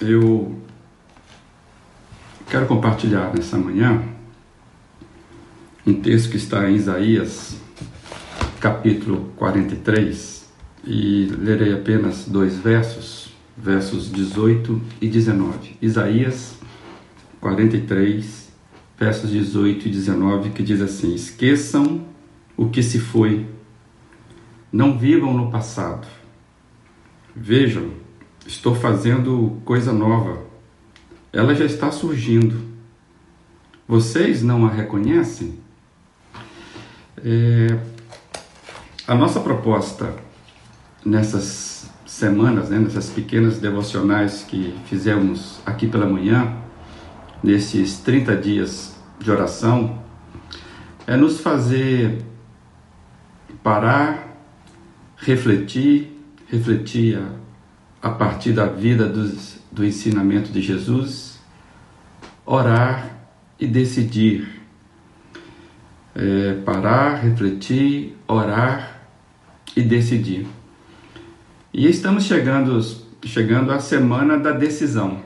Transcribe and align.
eu 0.00 0.58
quero 2.48 2.66
compartilhar 2.66 3.34
nessa 3.34 3.58
manhã 3.58 4.02
um 5.86 5.94
texto 5.94 6.30
que 6.30 6.36
está 6.36 6.70
em 6.70 6.74
Isaías, 6.74 7.56
capítulo 8.60 9.32
43, 9.36 10.50
e 10.84 11.26
lerei 11.38 11.74
apenas 11.74 12.26
dois 12.26 12.56
versos, 12.56 13.34
versos 13.56 14.10
18 14.10 14.80
e 15.00 15.08
19. 15.08 15.76
Isaías 15.82 16.58
43, 17.40 18.50
versos 18.98 19.30
18 19.30 19.88
e 19.88 19.90
19, 19.90 20.50
que 20.50 20.62
diz 20.62 20.80
assim: 20.80 21.14
Esqueçam 21.14 22.06
o 22.56 22.68
que 22.68 22.82
se 22.82 22.98
foi, 22.98 23.46
não 24.72 24.98
vivam 24.98 25.34
no 25.34 25.50
passado. 25.50 26.06
Vejam, 27.34 27.99
Estou 28.46 28.74
fazendo 28.74 29.60
coisa 29.64 29.92
nova. 29.92 30.44
Ela 31.32 31.54
já 31.54 31.64
está 31.64 31.90
surgindo. 31.90 32.60
Vocês 33.86 34.42
não 34.42 34.66
a 34.66 34.70
reconhecem? 34.70 35.58
É, 37.22 37.78
a 39.06 39.14
nossa 39.14 39.40
proposta 39.40 40.14
nessas 41.04 41.90
semanas, 42.06 42.70
né, 42.70 42.78
nessas 42.78 43.08
pequenas 43.10 43.58
devocionais 43.58 44.44
que 44.44 44.74
fizemos 44.86 45.60
aqui 45.64 45.86
pela 45.86 46.06
manhã, 46.06 46.56
nesses 47.42 47.98
30 47.98 48.36
dias 48.36 48.94
de 49.18 49.30
oração, 49.30 50.02
é 51.06 51.16
nos 51.16 51.40
fazer 51.40 52.22
parar, 53.62 54.36
refletir, 55.16 56.16
refletir 56.48 57.18
a 57.18 57.40
a 58.02 58.10
partir 58.10 58.52
da 58.52 58.66
vida 58.66 59.06
dos, 59.06 59.58
do 59.70 59.84
ensinamento 59.84 60.50
de 60.50 60.60
Jesus, 60.60 61.38
orar 62.46 63.10
e 63.58 63.66
decidir. 63.66 64.60
É, 66.14 66.54
parar, 66.64 67.22
refletir, 67.22 68.16
orar 68.26 69.00
e 69.76 69.82
decidir. 69.82 70.46
E 71.72 71.86
estamos 71.86 72.24
chegando, 72.24 72.80
chegando 73.24 73.70
à 73.70 73.78
semana 73.78 74.36
da 74.36 74.50
decisão, 74.50 75.22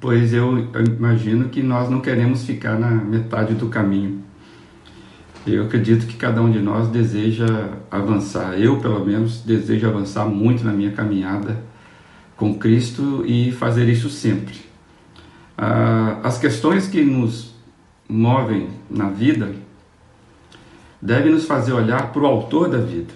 pois 0.00 0.32
eu 0.32 0.70
imagino 0.98 1.50
que 1.50 1.62
nós 1.62 1.90
não 1.90 2.00
queremos 2.00 2.44
ficar 2.44 2.78
na 2.78 2.90
metade 2.90 3.54
do 3.54 3.68
caminho. 3.68 4.24
Eu 5.46 5.64
acredito 5.64 6.06
que 6.06 6.16
cada 6.16 6.42
um 6.42 6.50
de 6.50 6.58
nós 6.58 6.88
deseja 6.88 7.46
avançar. 7.90 8.58
Eu, 8.58 8.78
pelo 8.80 9.04
menos, 9.04 9.40
desejo 9.40 9.88
avançar 9.88 10.26
muito 10.26 10.64
na 10.64 10.72
minha 10.72 10.92
caminhada 10.92 11.62
com 12.36 12.58
Cristo 12.58 13.24
e 13.26 13.50
fazer 13.52 13.88
isso 13.88 14.08
sempre. 14.08 14.56
Ah, 15.56 16.20
as 16.22 16.38
questões 16.38 16.86
que 16.86 17.02
nos 17.02 17.54
movem 18.08 18.68
na 18.88 19.10
vida 19.10 19.52
devem 21.00 21.32
nos 21.32 21.46
fazer 21.46 21.72
olhar 21.72 22.12
para 22.12 22.22
o 22.22 22.26
autor 22.26 22.68
da 22.68 22.78
vida. 22.78 23.12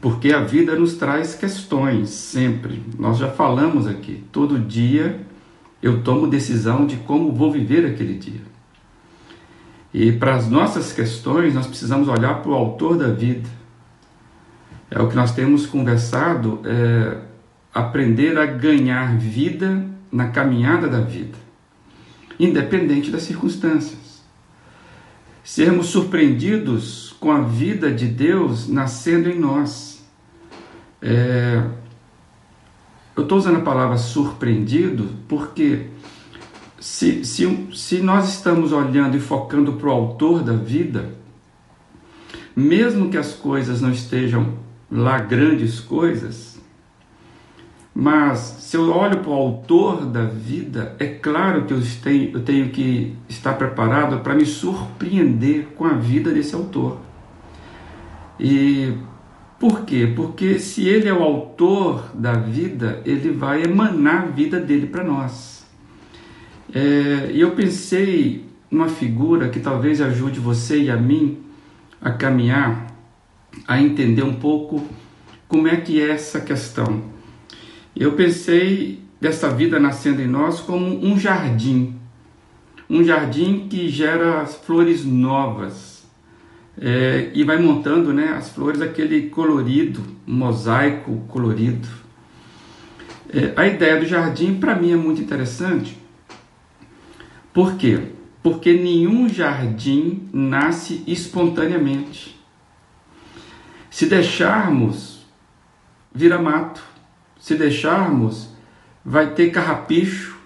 Porque 0.00 0.32
a 0.32 0.40
vida 0.40 0.76
nos 0.76 0.94
traz 0.94 1.34
questões 1.34 2.10
sempre. 2.10 2.82
Nós 2.98 3.18
já 3.18 3.30
falamos 3.30 3.86
aqui. 3.86 4.22
Todo 4.32 4.58
dia 4.58 5.20
eu 5.82 6.02
tomo 6.02 6.26
decisão 6.26 6.86
de 6.86 6.96
como 6.96 7.32
vou 7.32 7.50
viver 7.50 7.86
aquele 7.86 8.14
dia. 8.14 8.53
E 9.94 10.10
para 10.10 10.34
as 10.34 10.50
nossas 10.50 10.92
questões, 10.92 11.54
nós 11.54 11.68
precisamos 11.68 12.08
olhar 12.08 12.42
para 12.42 12.50
o 12.50 12.54
autor 12.54 12.98
da 12.98 13.12
vida. 13.12 13.48
É 14.90 15.00
o 15.00 15.08
que 15.08 15.14
nós 15.14 15.32
temos 15.32 15.66
conversado, 15.66 16.60
é 16.64 17.18
aprender 17.72 18.36
a 18.36 18.44
ganhar 18.44 19.16
vida 19.16 19.86
na 20.10 20.28
caminhada 20.28 20.88
da 20.88 21.00
vida, 21.00 21.38
independente 22.40 23.08
das 23.08 23.22
circunstâncias. 23.22 24.24
Sermos 25.44 25.86
surpreendidos 25.86 27.14
com 27.20 27.30
a 27.30 27.42
vida 27.42 27.92
de 27.92 28.08
Deus 28.08 28.68
nascendo 28.68 29.28
em 29.28 29.38
nós. 29.38 30.04
É, 31.00 31.62
eu 33.14 33.22
estou 33.22 33.38
usando 33.38 33.58
a 33.58 33.62
palavra 33.62 33.96
surpreendido 33.96 35.10
porque 35.28 35.93
se, 36.84 37.24
se, 37.24 37.68
se 37.72 38.02
nós 38.02 38.28
estamos 38.28 38.70
olhando 38.70 39.16
e 39.16 39.20
focando 39.20 39.72
para 39.72 39.88
o 39.88 39.90
autor 39.90 40.42
da 40.42 40.52
vida, 40.52 41.14
mesmo 42.54 43.08
que 43.08 43.16
as 43.16 43.32
coisas 43.32 43.80
não 43.80 43.90
estejam 43.90 44.52
lá 44.90 45.18
grandes 45.18 45.80
coisas, 45.80 46.60
mas 47.94 48.38
se 48.38 48.76
eu 48.76 48.90
olho 48.90 49.20
para 49.20 49.30
o 49.30 49.32
autor 49.32 50.04
da 50.04 50.24
vida, 50.24 50.94
é 50.98 51.06
claro 51.06 51.64
que 51.64 51.72
eu 51.72 51.80
tenho, 52.02 52.32
eu 52.34 52.42
tenho 52.42 52.68
que 52.68 53.16
estar 53.30 53.54
preparado 53.54 54.20
para 54.20 54.34
me 54.34 54.44
surpreender 54.44 55.68
com 55.76 55.86
a 55.86 55.94
vida 55.94 56.32
desse 56.32 56.54
autor. 56.54 56.98
E 58.38 58.92
por 59.58 59.86
quê? 59.86 60.12
Porque 60.14 60.58
se 60.58 60.86
ele 60.86 61.08
é 61.08 61.14
o 61.14 61.22
autor 61.22 62.10
da 62.12 62.34
vida, 62.34 63.00
ele 63.06 63.30
vai 63.30 63.62
emanar 63.62 64.24
a 64.24 64.26
vida 64.26 64.60
dele 64.60 64.86
para 64.86 65.02
nós. 65.02 65.63
É, 66.72 67.30
eu 67.34 67.50
pensei 67.52 68.44
numa 68.70 68.88
figura 68.88 69.48
que 69.48 69.60
talvez 69.60 70.00
ajude 70.00 70.40
você 70.40 70.82
e 70.82 70.90
a 70.90 70.96
mim 70.96 71.38
a 72.00 72.10
caminhar, 72.10 72.86
a 73.66 73.80
entender 73.80 74.22
um 74.22 74.34
pouco 74.34 74.84
como 75.48 75.68
é 75.68 75.76
que 75.76 76.00
é 76.00 76.10
essa 76.10 76.40
questão. 76.40 77.04
Eu 77.94 78.12
pensei 78.12 79.00
dessa 79.20 79.48
vida 79.48 79.78
nascendo 79.78 80.20
em 80.20 80.26
nós 80.26 80.60
como 80.60 80.84
um 80.84 81.18
jardim, 81.18 81.94
um 82.90 83.04
jardim 83.04 83.68
que 83.68 83.88
gera 83.88 84.44
flores 84.46 85.04
novas 85.04 86.04
é, 86.78 87.30
e 87.32 87.44
vai 87.44 87.56
montando 87.56 88.12
né, 88.12 88.34
as 88.36 88.50
flores 88.50 88.82
aquele 88.82 89.28
colorido, 89.30 90.02
um 90.26 90.34
mosaico 90.34 91.24
colorido. 91.28 91.88
É, 93.32 93.52
a 93.56 93.66
ideia 93.66 93.98
do 93.98 94.06
jardim 94.06 94.56
para 94.56 94.74
mim 94.74 94.92
é 94.92 94.96
muito 94.96 95.22
interessante 95.22 96.03
por 97.54 97.76
quê? 97.76 98.08
Porque 98.42 98.74
nenhum 98.74 99.28
jardim 99.28 100.28
nasce 100.32 101.04
espontaneamente. 101.06 102.38
Se 103.88 104.06
deixarmos, 104.06 105.24
vira 106.12 106.36
mato. 106.36 106.82
Se 107.38 107.54
deixarmos, 107.54 108.48
vai 109.04 109.34
ter 109.34 109.50
carrapicho, 109.50 110.36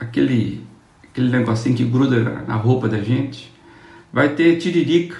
aquele, 0.00 0.66
aquele 1.04 1.30
negocinho 1.30 1.76
que 1.76 1.84
gruda 1.84 2.42
na 2.48 2.56
roupa 2.56 2.88
da 2.88 3.00
gente. 3.00 3.54
Vai 4.12 4.30
ter 4.30 4.58
tiririca, 4.58 5.18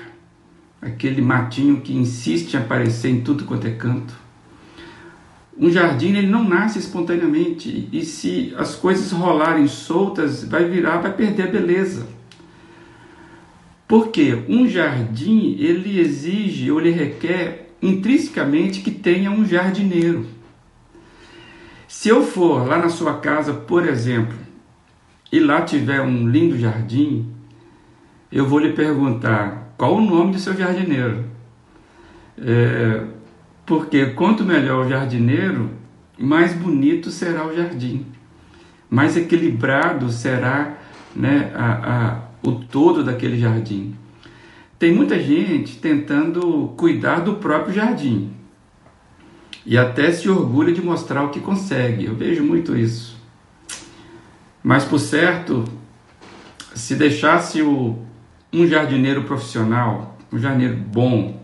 aquele 0.82 1.22
matinho 1.22 1.80
que 1.80 1.94
insiste 1.94 2.54
em 2.54 2.58
aparecer 2.58 3.08
em 3.08 3.20
tudo 3.20 3.44
quanto 3.44 3.68
é 3.68 3.70
canto. 3.70 4.14
Um 5.60 5.70
jardim 5.70 6.16
ele 6.16 6.26
não 6.26 6.42
nasce 6.42 6.78
espontaneamente 6.78 7.86
e 7.92 8.02
se 8.02 8.54
as 8.56 8.74
coisas 8.74 9.12
rolarem 9.12 9.68
soltas, 9.68 10.42
vai 10.42 10.64
virar, 10.64 11.02
vai 11.02 11.12
perder 11.12 11.42
a 11.42 11.50
beleza. 11.50 12.06
Porque 13.86 14.42
um 14.48 14.66
jardim 14.66 15.56
ele 15.58 16.00
exige 16.00 16.70
ou 16.72 16.80
ele 16.80 16.92
requer 16.92 17.72
intrinsecamente 17.82 18.80
que 18.80 18.90
tenha 18.90 19.30
um 19.30 19.44
jardineiro. 19.44 20.26
Se 21.86 22.08
eu 22.08 22.22
for 22.22 22.66
lá 22.66 22.78
na 22.78 22.88
sua 22.88 23.18
casa, 23.18 23.52
por 23.52 23.86
exemplo, 23.86 24.38
e 25.30 25.38
lá 25.40 25.60
tiver 25.60 26.00
um 26.00 26.26
lindo 26.26 26.58
jardim, 26.58 27.26
eu 28.32 28.46
vou 28.46 28.60
lhe 28.60 28.72
perguntar 28.72 29.74
qual 29.76 29.96
o 29.96 30.00
nome 30.00 30.32
do 30.32 30.38
seu 30.38 30.56
jardineiro. 30.56 31.24
É, 32.38 33.04
porque 33.70 34.04
quanto 34.06 34.44
melhor 34.44 34.84
o 34.84 34.88
jardineiro, 34.88 35.70
mais 36.18 36.52
bonito 36.52 37.08
será 37.08 37.46
o 37.46 37.54
jardim, 37.54 38.04
mais 38.90 39.16
equilibrado 39.16 40.10
será 40.10 40.76
né, 41.14 41.52
a, 41.54 41.70
a, 41.94 42.20
o 42.42 42.50
todo 42.50 43.04
daquele 43.04 43.38
jardim. 43.38 43.94
Tem 44.76 44.92
muita 44.92 45.20
gente 45.20 45.76
tentando 45.76 46.74
cuidar 46.76 47.20
do 47.20 47.34
próprio 47.34 47.72
jardim 47.72 48.32
e 49.64 49.78
até 49.78 50.10
se 50.10 50.28
orgulha 50.28 50.72
de 50.72 50.82
mostrar 50.82 51.22
o 51.22 51.28
que 51.28 51.38
consegue. 51.38 52.06
Eu 52.06 52.16
vejo 52.16 52.42
muito 52.42 52.76
isso. 52.76 53.16
Mas 54.64 54.84
por 54.84 54.98
certo, 54.98 55.62
se 56.74 56.96
deixasse 56.96 57.62
o, 57.62 57.96
um 58.52 58.66
jardineiro 58.66 59.22
profissional, 59.22 60.18
um 60.32 60.38
jardineiro 60.40 60.74
bom, 60.74 61.39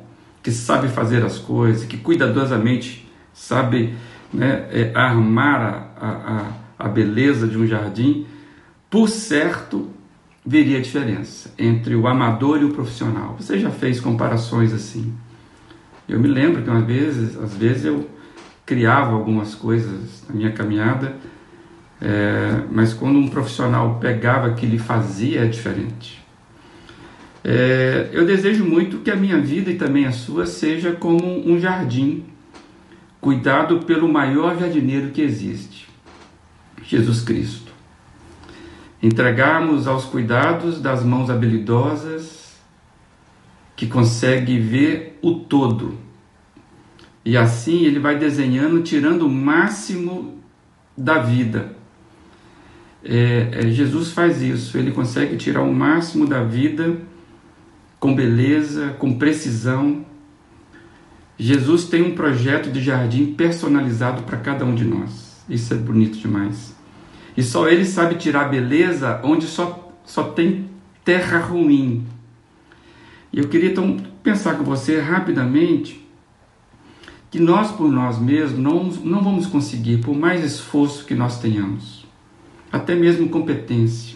que 0.46 0.52
sabe 0.52 0.86
fazer 0.86 1.24
as 1.24 1.38
coisas, 1.38 1.84
que 1.84 1.96
cuidadosamente 1.96 3.04
sabe 3.34 3.96
né, 4.32 4.68
é, 4.70 4.92
armar 4.94 5.90
a, 6.00 6.06
a, 6.78 6.86
a 6.86 6.88
beleza 6.88 7.48
de 7.48 7.58
um 7.58 7.66
jardim, 7.66 8.28
por 8.88 9.08
certo 9.08 9.90
veria 10.46 10.78
a 10.78 10.80
diferença 10.80 11.52
entre 11.58 11.96
o 11.96 12.06
amador 12.06 12.60
e 12.60 12.64
o 12.64 12.70
profissional. 12.72 13.34
Você 13.40 13.58
já 13.58 13.70
fez 13.70 13.98
comparações 13.98 14.72
assim? 14.72 15.12
Eu 16.08 16.20
me 16.20 16.28
lembro 16.28 16.62
que 16.62 16.70
uma 16.70 16.80
vez, 16.80 17.36
às 17.40 17.52
vezes 17.56 17.84
eu 17.84 18.08
criava 18.64 19.14
algumas 19.14 19.52
coisas 19.52 20.22
na 20.28 20.34
minha 20.36 20.52
caminhada 20.52 21.16
É, 22.00 22.62
mas 22.70 22.94
quando 22.94 23.18
um 23.18 23.28
profissional 23.28 23.98
pegava 23.98 24.46
aquilo 24.46 24.76
e 24.76 24.78
fazia, 24.78 25.40
é 25.44 25.46
diferente. 25.46 26.24
É, 27.48 28.08
eu 28.12 28.26
desejo 28.26 28.64
muito 28.64 28.98
que 28.98 29.10
a 29.10 29.14
minha 29.14 29.40
vida 29.40 29.70
e 29.70 29.76
também 29.76 30.04
a 30.04 30.10
sua 30.10 30.46
seja 30.46 30.90
como 30.90 31.48
um 31.48 31.60
jardim, 31.60 32.24
cuidado 33.20 33.84
pelo 33.84 34.08
maior 34.08 34.58
jardineiro 34.58 35.12
que 35.12 35.22
existe, 35.22 35.88
Jesus 36.82 37.22
Cristo. 37.22 37.70
Entregarmos 39.00 39.86
aos 39.86 40.06
cuidados 40.06 40.80
das 40.80 41.04
mãos 41.04 41.30
habilidosas 41.30 42.56
que 43.76 43.86
consegue 43.86 44.58
ver 44.58 45.16
o 45.22 45.34
todo. 45.34 45.96
E 47.24 47.36
assim 47.36 47.84
ele 47.84 48.00
vai 48.00 48.18
desenhando, 48.18 48.82
tirando 48.82 49.22
o 49.22 49.30
máximo 49.30 50.40
da 50.98 51.20
vida. 51.20 51.76
É, 53.04 53.50
é, 53.52 53.70
Jesus 53.70 54.10
faz 54.10 54.42
isso, 54.42 54.76
ele 54.76 54.90
consegue 54.90 55.36
tirar 55.36 55.62
o 55.62 55.72
máximo 55.72 56.26
da 56.26 56.42
vida 56.42 57.14
com 57.98 58.14
beleza, 58.14 58.94
com 58.98 59.18
precisão. 59.18 60.04
Jesus 61.38 61.84
tem 61.84 62.02
um 62.02 62.14
projeto 62.14 62.70
de 62.70 62.80
jardim 62.80 63.34
personalizado 63.34 64.22
para 64.22 64.38
cada 64.38 64.64
um 64.64 64.74
de 64.74 64.84
nós. 64.84 65.44
Isso 65.48 65.74
é 65.74 65.76
bonito 65.76 66.18
demais. 66.18 66.74
E 67.36 67.42
só 67.42 67.68
ele 67.68 67.84
sabe 67.84 68.14
tirar 68.14 68.48
beleza 68.48 69.20
onde 69.22 69.46
só, 69.46 69.92
só 70.04 70.24
tem 70.24 70.70
terra 71.04 71.38
ruim. 71.38 72.06
E 73.32 73.38
eu 73.38 73.48
queria 73.48 73.70
então 73.70 73.98
pensar 74.22 74.56
com 74.56 74.64
você 74.64 74.98
rapidamente 74.98 76.06
que 77.30 77.38
nós 77.38 77.70
por 77.70 77.90
nós 77.90 78.18
mesmos 78.18 78.58
não, 78.58 78.84
não 78.84 79.22
vamos 79.22 79.46
conseguir, 79.46 79.98
por 79.98 80.16
mais 80.16 80.42
esforço 80.42 81.04
que 81.04 81.14
nós 81.14 81.38
tenhamos, 81.38 82.06
até 82.72 82.94
mesmo 82.94 83.28
competência 83.28 84.15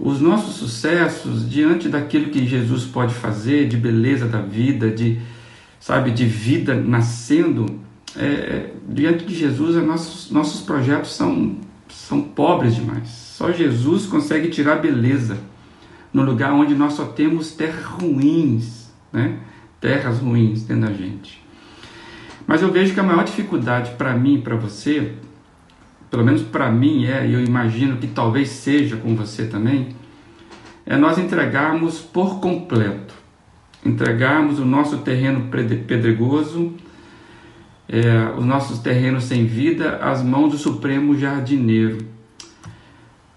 os 0.00 0.18
nossos 0.18 0.54
sucessos 0.54 1.48
diante 1.48 1.88
daquilo 1.88 2.30
que 2.30 2.46
Jesus 2.46 2.84
pode 2.84 3.12
fazer, 3.12 3.68
de 3.68 3.76
beleza 3.76 4.26
da 4.26 4.40
vida, 4.40 4.90
de 4.90 5.20
sabe, 5.78 6.10
de 6.10 6.24
vida 6.24 6.74
nascendo, 6.74 7.66
é, 8.16 8.24
é 8.24 8.74
diante 8.88 9.26
de 9.26 9.34
Jesus, 9.34 9.76
nossos, 9.84 10.30
nossos 10.30 10.62
projetos 10.62 11.14
são, 11.14 11.56
são 11.88 12.22
pobres 12.22 12.74
demais. 12.74 13.08
Só 13.08 13.52
Jesus 13.52 14.06
consegue 14.06 14.48
tirar 14.48 14.76
beleza 14.76 15.38
no 16.12 16.22
lugar 16.22 16.52
onde 16.52 16.74
nós 16.74 16.94
só 16.94 17.04
temos 17.04 17.52
terras 17.52 17.84
ruins, 17.84 18.90
né? 19.12 19.38
terras 19.80 20.18
ruins 20.18 20.62
dentro 20.62 20.88
da 20.88 20.92
gente. 20.94 21.42
Mas 22.46 22.62
eu 22.62 22.72
vejo 22.72 22.94
que 22.94 23.00
a 23.00 23.02
maior 23.02 23.24
dificuldade 23.24 23.92
para 23.92 24.14
mim 24.14 24.36
e 24.36 24.42
para 24.42 24.56
você 24.56 25.12
pelo 26.10 26.24
menos 26.24 26.42
para 26.42 26.70
mim 26.70 27.06
é, 27.06 27.26
e 27.26 27.32
eu 27.32 27.42
imagino 27.42 27.96
que 27.98 28.08
talvez 28.08 28.48
seja 28.48 28.96
com 28.96 29.14
você 29.14 29.46
também, 29.46 29.94
é 30.84 30.96
nós 30.96 31.18
entregarmos 31.18 32.00
por 32.00 32.40
completo, 32.40 33.14
entregarmos 33.86 34.58
o 34.58 34.64
nosso 34.64 34.98
terreno 34.98 35.48
pedregoso, 35.50 36.74
é, 37.88 38.32
os 38.36 38.44
nossos 38.44 38.80
terrenos 38.80 39.24
sem 39.24 39.46
vida, 39.46 39.96
às 39.96 40.22
mãos 40.22 40.50
do 40.50 40.58
Supremo 40.58 41.16
Jardineiro. 41.16 41.98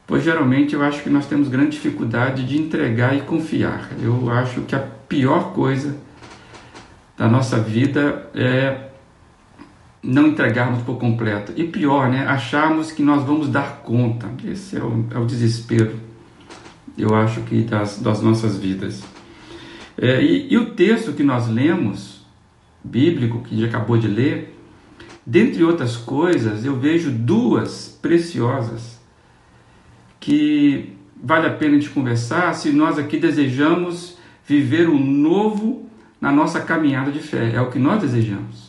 Pois 0.05 0.23
geralmente 0.23 0.73
eu 0.73 0.81
acho 0.83 1.01
que 1.01 1.09
nós 1.09 1.27
temos 1.27 1.47
grande 1.47 1.71
dificuldade 1.71 2.45
de 2.45 2.59
entregar 2.59 3.15
e 3.15 3.21
confiar. 3.21 3.89
Eu 4.01 4.31
acho 4.31 4.61
que 4.61 4.75
a 4.75 4.79
pior 4.79 5.53
coisa 5.53 5.95
da 7.17 7.27
nossa 7.27 7.59
vida 7.59 8.29
é 8.35 8.89
não 10.03 10.27
entregarmos 10.27 10.83
por 10.83 10.97
completo. 10.97 11.53
E 11.55 11.63
pior, 11.63 12.09
né? 12.09 12.27
Acharmos 12.27 12.91
que 12.91 13.01
nós 13.01 13.23
vamos 13.23 13.47
dar 13.47 13.81
conta. 13.83 14.29
Esse 14.43 14.77
é 14.77 14.83
o, 14.83 15.05
é 15.11 15.17
o 15.17 15.25
desespero, 15.25 15.97
eu 16.97 17.15
acho 17.15 17.41
que 17.41 17.61
das, 17.61 17.99
das 17.99 18.21
nossas 18.21 18.57
vidas. 18.57 19.03
É, 19.97 20.21
e, 20.21 20.51
e, 20.51 20.57
o 20.57 20.71
texto 20.71 21.13
que 21.13 21.23
nós 21.23 21.47
lemos, 21.47 22.25
bíblico, 22.83 23.41
que 23.41 23.59
já 23.59 23.67
acabou 23.67 23.97
de 23.97 24.07
ler, 24.07 24.59
dentre 25.25 25.63
outras 25.63 25.95
coisas, 25.95 26.65
eu 26.65 26.75
vejo 26.75 27.11
duas 27.11 27.97
preciosas 28.01 28.99
que 30.19 30.97
vale 31.23 31.47
a 31.47 31.53
pena 31.53 31.77
de 31.77 31.89
conversar 31.89 32.53
se 32.53 32.71
nós 32.71 32.97
aqui 32.97 33.17
desejamos 33.17 34.17
viver 34.45 34.89
o 34.89 34.97
novo 34.97 35.87
na 36.19 36.31
nossa 36.31 36.59
caminhada 36.59 37.11
de 37.11 37.19
fé. 37.19 37.53
É 37.53 37.61
o 37.61 37.69
que 37.69 37.79
nós 37.79 38.01
desejamos. 38.01 38.62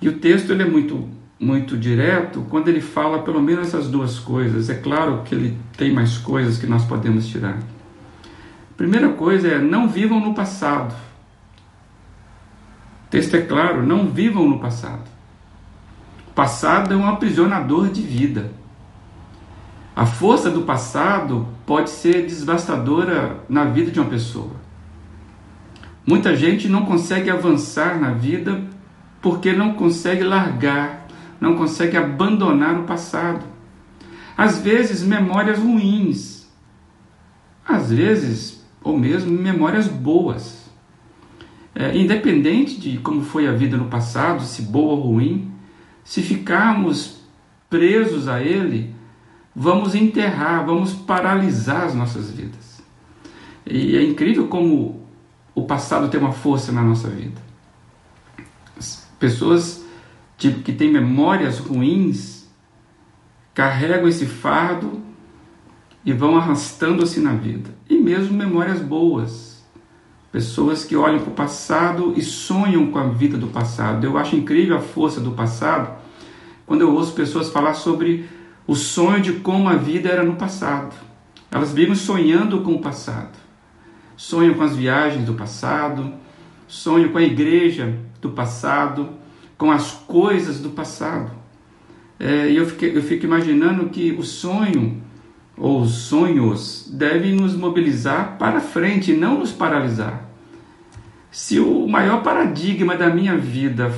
E 0.00 0.08
o 0.08 0.18
texto 0.18 0.50
ele 0.50 0.62
é 0.62 0.66
muito, 0.66 1.08
muito 1.38 1.76
direto 1.76 2.46
quando 2.48 2.68
ele 2.68 2.80
fala 2.80 3.22
pelo 3.22 3.42
menos 3.42 3.68
essas 3.68 3.88
duas 3.88 4.18
coisas. 4.18 4.70
É 4.70 4.74
claro 4.74 5.22
que 5.24 5.34
ele 5.34 5.58
tem 5.76 5.92
mais 5.92 6.18
coisas 6.18 6.58
que 6.58 6.66
nós 6.66 6.84
podemos 6.84 7.26
tirar. 7.26 7.58
Primeira 8.76 9.08
coisa 9.10 9.48
é 9.48 9.58
não 9.58 9.88
vivam 9.88 10.20
no 10.20 10.34
passado. 10.34 10.94
O 13.06 13.10
texto 13.10 13.34
é 13.34 13.40
claro, 13.40 13.84
não 13.84 14.08
vivam 14.08 14.48
no 14.48 14.60
passado. 14.60 15.08
O 16.28 16.32
passado 16.32 16.94
é 16.94 16.96
um 16.96 17.08
aprisionador 17.08 17.88
de 17.88 18.02
vida. 18.02 18.52
A 19.96 20.06
força 20.06 20.48
do 20.48 20.62
passado 20.62 21.48
pode 21.66 21.90
ser 21.90 22.24
devastadora 22.24 23.40
na 23.48 23.64
vida 23.64 23.90
de 23.90 23.98
uma 23.98 24.08
pessoa. 24.08 24.52
Muita 26.06 26.36
gente 26.36 26.68
não 26.68 26.86
consegue 26.86 27.28
avançar 27.28 27.98
na 28.00 28.12
vida 28.12 28.62
porque 29.20 29.52
não 29.52 29.74
consegue 29.74 30.22
largar, 30.22 31.06
não 31.40 31.56
consegue 31.56 31.96
abandonar 31.96 32.78
o 32.78 32.84
passado. 32.84 33.44
Às 34.36 34.60
vezes, 34.60 35.02
memórias 35.02 35.58
ruins, 35.58 36.46
às 37.66 37.90
vezes, 37.90 38.64
ou 38.82 38.96
mesmo 38.96 39.30
memórias 39.30 39.88
boas. 39.88 40.68
É, 41.74 41.96
independente 41.96 42.80
de 42.80 42.98
como 42.98 43.22
foi 43.22 43.46
a 43.46 43.52
vida 43.52 43.76
no 43.76 43.86
passado, 43.86 44.42
se 44.42 44.62
boa 44.62 44.94
ou 44.94 45.12
ruim, 45.12 45.52
se 46.02 46.22
ficarmos 46.22 47.20
presos 47.68 48.28
a 48.28 48.40
ele, 48.42 48.94
vamos 49.54 49.94
enterrar, 49.94 50.64
vamos 50.64 50.92
paralisar 50.92 51.84
as 51.84 51.94
nossas 51.94 52.30
vidas. 52.30 52.82
E 53.66 53.96
é 53.96 54.02
incrível 54.02 54.48
como 54.48 55.02
o 55.54 55.64
passado 55.64 56.08
tem 56.08 56.18
uma 56.18 56.32
força 56.32 56.72
na 56.72 56.82
nossa 56.82 57.08
vida. 57.08 57.47
Pessoas 59.18 59.84
tipo, 60.36 60.62
que 60.62 60.72
têm 60.72 60.90
memórias 60.90 61.58
ruins 61.58 62.48
carregam 63.54 64.08
esse 64.08 64.24
fardo 64.24 65.02
e 66.04 66.12
vão 66.12 66.36
arrastando-se 66.36 67.20
na 67.20 67.32
vida. 67.32 67.70
E 67.90 67.98
mesmo 67.98 68.36
memórias 68.36 68.80
boas. 68.80 69.66
Pessoas 70.30 70.84
que 70.84 70.94
olham 70.94 71.18
para 71.20 71.30
o 71.30 71.34
passado 71.34 72.14
e 72.16 72.22
sonham 72.22 72.90
com 72.92 72.98
a 72.98 73.08
vida 73.08 73.36
do 73.36 73.48
passado. 73.48 74.04
Eu 74.04 74.16
acho 74.16 74.36
incrível 74.36 74.76
a 74.76 74.80
força 74.80 75.20
do 75.20 75.32
passado 75.32 75.98
quando 76.66 76.82
eu 76.82 76.94
ouço 76.94 77.14
pessoas 77.14 77.50
falar 77.50 77.74
sobre 77.74 78.28
o 78.66 78.76
sonho 78.76 79.20
de 79.20 79.32
como 79.32 79.68
a 79.68 79.74
vida 79.74 80.08
era 80.08 80.22
no 80.22 80.36
passado. 80.36 80.94
Elas 81.50 81.72
vivem 81.72 81.94
sonhando 81.94 82.60
com 82.60 82.74
o 82.74 82.80
passado. 82.80 83.36
Sonham 84.16 84.54
com 84.54 84.62
as 84.62 84.76
viagens 84.76 85.24
do 85.24 85.34
passado, 85.34 86.12
sonham 86.66 87.08
com 87.08 87.18
a 87.18 87.22
igreja 87.22 87.98
do 88.20 88.30
passado, 88.30 89.08
com 89.58 89.72
as 89.72 89.90
coisas 89.90 90.60
do 90.60 90.70
passado. 90.70 91.32
É, 92.18 92.48
e 92.48 92.56
eu, 92.56 92.66
fiquei, 92.66 92.96
eu 92.96 93.02
fico 93.02 93.26
imaginando 93.26 93.90
que 93.90 94.12
o 94.12 94.22
sonho 94.22 95.02
ou 95.56 95.82
os 95.82 95.90
sonhos 95.90 96.88
devem 96.92 97.34
nos 97.34 97.54
mobilizar 97.54 98.38
para 98.38 98.60
frente, 98.60 99.12
não 99.12 99.40
nos 99.40 99.50
paralisar. 99.50 100.28
Se 101.30 101.58
o 101.58 101.86
maior 101.88 102.22
paradigma 102.22 102.96
da 102.96 103.10
minha 103.10 103.36
vida 103.36 103.92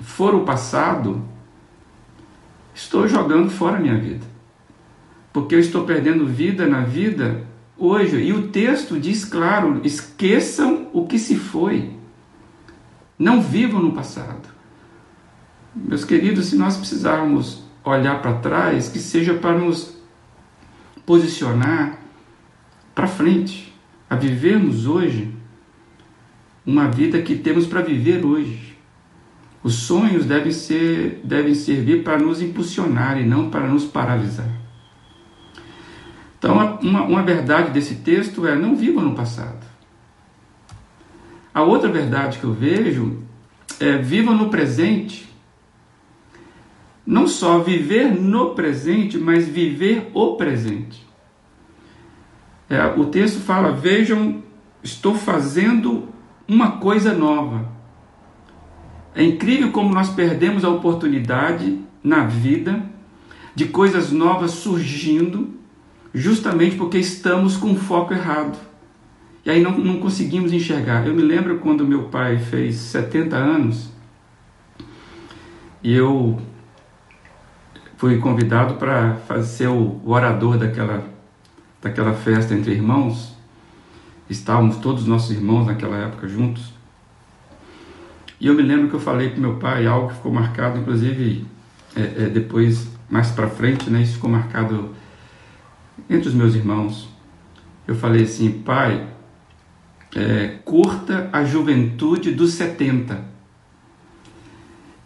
for 0.00 0.34
o 0.34 0.44
passado, 0.44 1.22
estou 2.74 3.06
jogando 3.06 3.50
fora 3.50 3.76
a 3.76 3.80
minha 3.80 3.96
vida. 3.96 4.26
Porque 5.32 5.54
eu 5.54 5.60
estou 5.60 5.84
perdendo 5.84 6.26
vida 6.26 6.66
na 6.66 6.80
vida 6.80 7.44
hoje. 7.78 8.16
E 8.16 8.32
o 8.32 8.48
texto 8.48 8.98
diz 8.98 9.24
claro: 9.24 9.80
esqueçam 9.84 10.88
o 10.92 11.06
que 11.06 11.18
se 11.18 11.36
foi. 11.36 11.90
Não 13.18 13.40
vivam 13.40 13.80
no 13.80 13.92
passado. 13.92 14.59
Meus 15.74 16.04
queridos, 16.04 16.46
se 16.46 16.56
nós 16.56 16.76
precisarmos 16.76 17.62
olhar 17.84 18.20
para 18.20 18.34
trás, 18.34 18.88
que 18.88 18.98
seja 18.98 19.34
para 19.34 19.56
nos 19.56 19.96
posicionar 21.06 21.98
para 22.94 23.06
frente, 23.06 23.72
a 24.08 24.16
vivermos 24.16 24.86
hoje 24.86 25.32
uma 26.66 26.88
vida 26.88 27.22
que 27.22 27.36
temos 27.36 27.66
para 27.66 27.80
viver 27.80 28.24
hoje. 28.24 28.76
Os 29.62 29.74
sonhos 29.74 30.24
devem, 30.24 30.52
ser, 30.52 31.20
devem 31.22 31.54
servir 31.54 32.02
para 32.02 32.18
nos 32.18 32.42
impulsionar 32.42 33.20
e 33.20 33.24
não 33.24 33.50
para 33.50 33.68
nos 33.68 33.84
paralisar. 33.84 34.50
Então, 36.38 36.78
uma, 36.80 37.02
uma 37.02 37.22
verdade 37.22 37.70
desse 37.70 37.96
texto 37.96 38.46
é: 38.46 38.56
não 38.56 38.74
vivam 38.74 39.04
no 39.04 39.14
passado. 39.14 39.64
A 41.52 41.62
outra 41.62 41.90
verdade 41.90 42.38
que 42.38 42.44
eu 42.44 42.52
vejo 42.52 43.22
é 43.78 43.98
viva 43.98 44.32
no 44.32 44.48
presente. 44.48 45.29
Não 47.10 47.26
só 47.26 47.58
viver 47.58 48.14
no 48.14 48.54
presente, 48.54 49.18
mas 49.18 49.48
viver 49.48 50.12
o 50.14 50.36
presente. 50.36 51.04
É, 52.68 52.86
o 52.86 53.06
texto 53.06 53.40
fala: 53.40 53.72
Vejam, 53.72 54.44
estou 54.80 55.16
fazendo 55.16 56.04
uma 56.46 56.78
coisa 56.78 57.12
nova. 57.12 57.68
É 59.12 59.24
incrível 59.24 59.72
como 59.72 59.92
nós 59.92 60.10
perdemos 60.10 60.64
a 60.64 60.68
oportunidade 60.68 61.80
na 62.00 62.24
vida 62.26 62.80
de 63.56 63.64
coisas 63.66 64.12
novas 64.12 64.52
surgindo, 64.52 65.58
justamente 66.14 66.76
porque 66.76 66.98
estamos 66.98 67.56
com 67.56 67.72
o 67.72 67.76
foco 67.76 68.14
errado. 68.14 68.56
E 69.44 69.50
aí 69.50 69.60
não, 69.60 69.76
não 69.76 69.98
conseguimos 69.98 70.52
enxergar. 70.52 71.04
Eu 71.08 71.14
me 71.14 71.22
lembro 71.22 71.58
quando 71.58 71.84
meu 71.84 72.04
pai 72.04 72.38
fez 72.38 72.76
70 72.76 73.36
anos 73.36 73.90
e 75.82 75.92
eu 75.92 76.40
fui 78.00 78.16
convidado 78.16 78.76
para 78.76 79.42
ser 79.42 79.68
o 79.68 80.00
orador 80.06 80.56
daquela, 80.56 81.04
daquela 81.82 82.14
festa 82.14 82.54
entre 82.54 82.72
irmãos. 82.72 83.36
Estávamos 84.26 84.78
todos 84.78 85.02
os 85.02 85.06
nossos 85.06 85.30
irmãos 85.32 85.66
naquela 85.66 85.98
época 85.98 86.26
juntos. 86.26 86.72
E 88.40 88.46
eu 88.46 88.54
me 88.54 88.62
lembro 88.62 88.88
que 88.88 88.94
eu 88.94 89.00
falei 89.00 89.28
para 89.28 89.38
meu 89.38 89.56
pai 89.56 89.86
algo 89.86 90.08
que 90.08 90.14
ficou 90.14 90.32
marcado, 90.32 90.78
inclusive 90.78 91.46
é, 91.94 92.00
é, 92.00 92.28
depois, 92.30 92.88
mais 93.10 93.32
para 93.32 93.50
frente, 93.50 93.90
né, 93.90 94.00
isso 94.00 94.14
ficou 94.14 94.30
marcado 94.30 94.94
entre 96.08 96.26
os 96.26 96.34
meus 96.34 96.54
irmãos. 96.54 97.06
Eu 97.86 97.94
falei 97.94 98.22
assim, 98.22 98.62
pai, 98.62 99.08
é, 100.16 100.56
curta 100.64 101.28
a 101.34 101.44
juventude 101.44 102.32
dos 102.32 102.54
70. 102.54 103.22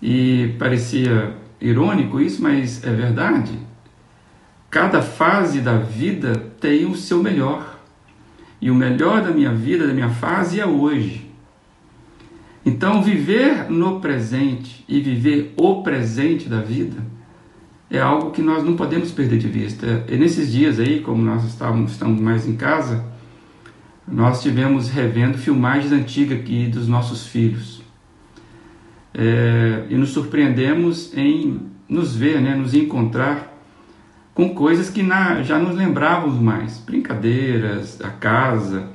E 0.01 0.55
parecia 0.61 1.43
irônico 1.61 2.21
isso, 2.21 2.43
mas 2.43 2.83
é 2.85 2.93
verdade. 2.93 3.59
Cada 4.71 5.01
fase 5.01 5.61
da 5.61 5.79
vida 5.79 6.35
tem 6.61 6.85
o 6.85 6.97
seu 6.97 7.23
melhor. 7.23 7.79
E 8.61 8.71
o 8.71 8.75
melhor 8.75 9.23
da 9.23 9.31
minha 9.31 9.53
vida, 9.55 9.87
da 9.87 9.93
minha 9.93 10.09
fase, 10.09 10.59
é 10.59 10.67
hoje. 10.67 11.31
Então, 12.67 13.03
viver 13.03 13.71
no 13.71 14.01
presente 14.01 14.85
e 14.89 15.01
viver 15.01 15.53
o 15.57 15.83
presente 15.83 16.49
da 16.49 16.61
vida 16.61 16.97
é 17.91 18.01
algo 18.01 18.31
que 18.31 18.43
nós 18.43 18.65
não 18.65 18.75
podemos 18.75 19.13
perder 19.13 19.39
de 19.39 19.49
vista. 19.49 20.05
E 20.09 20.17
nesses 20.17 20.51
dias 20.51 20.81
aí, 20.81 21.01
como 21.01 21.23
nós 21.23 21.45
estávamos, 21.45 21.93
estamos 21.93 22.21
mais 22.21 22.49
em 22.49 22.57
casa, 22.57 23.05
nós 24.09 24.43
tivemos 24.43 24.89
revendo 24.89 25.39
filmagens 25.39 25.93
antigas 25.93 26.41
aqui 26.41 26.67
dos 26.67 26.89
nossos 26.89 27.27
filhos 27.27 27.84
é, 29.15 29.87
e 29.89 29.95
nos 29.95 30.11
surpreendemos 30.11 31.17
em 31.17 31.61
nos 31.89 32.17
ver, 32.17 32.41
né, 32.41 32.55
nos 32.55 32.75
encontrar 32.75 33.55
com 34.35 34.53
coisas 34.53 34.91
que 34.91 35.03
na, 35.03 35.43
já 35.43 35.59
nos 35.59 35.77
lembrávamos 35.77 36.41
mais, 36.41 36.79
brincadeiras, 36.79 38.01
a 38.01 38.11
casa, 38.11 38.89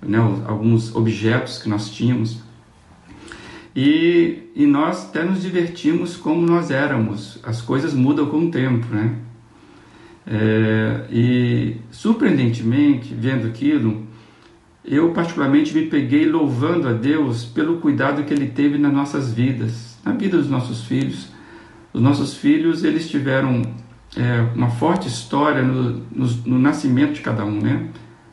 né, 0.00 0.18
alguns 0.46 0.94
objetos 0.96 1.58
que 1.58 1.68
nós 1.68 1.90
tínhamos. 1.90 2.40
E, 3.76 4.50
e 4.56 4.66
nós 4.66 5.04
até 5.04 5.22
nos 5.22 5.42
divertimos 5.42 6.16
como 6.16 6.40
nós 6.44 6.70
éramos. 6.70 7.38
As 7.44 7.60
coisas 7.60 7.92
mudam 7.92 8.26
com 8.26 8.46
o 8.46 8.50
tempo, 8.50 8.86
né? 8.90 9.14
É, 10.26 11.04
e 11.10 11.76
surpreendentemente, 11.90 13.14
vendo 13.14 13.46
aquilo, 13.46 14.07
eu 14.90 15.10
particularmente 15.10 15.74
me 15.74 15.86
peguei 15.86 16.26
louvando 16.26 16.88
a 16.88 16.92
Deus 16.92 17.44
pelo 17.44 17.76
cuidado 17.76 18.24
que 18.24 18.32
Ele 18.32 18.46
teve 18.46 18.78
nas 18.78 18.92
nossas 18.92 19.30
vidas, 19.32 19.98
na 20.02 20.12
vida 20.12 20.38
dos 20.38 20.48
nossos 20.48 20.84
filhos. 20.84 21.28
Os 21.92 22.00
nossos 22.00 22.34
filhos 22.34 22.84
eles 22.84 23.08
tiveram 23.08 23.62
é, 24.16 24.40
uma 24.54 24.70
forte 24.70 25.06
história 25.06 25.62
no, 25.62 26.00
no, 26.10 26.26
no, 26.46 26.58
nascimento 26.58 27.12
de 27.12 27.20
cada 27.20 27.44
um, 27.44 27.60
né? 27.60 27.88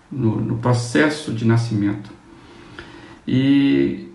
No, 0.10 0.40
no, 0.40 0.58
processo 0.58 1.34
de 1.34 1.46
nascimento. 1.46 2.10
E, 3.28 4.08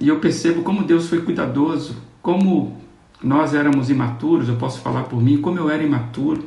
e 0.00 0.08
eu 0.08 0.18
percebo 0.18 0.62
como 0.62 0.82
Deus 0.82 1.08
foi 1.08 1.20
cuidadoso, 1.20 1.96
como 2.22 2.80
nós 3.22 3.52
éramos 3.52 3.90
imaturos, 3.90 4.48
eu 4.48 4.56
posso 4.56 4.80
falar 4.80 5.04
por 5.04 5.22
mim, 5.22 5.38
como 5.38 5.58
eu 5.58 5.68
era 5.68 5.82
imaturo. 5.82 6.42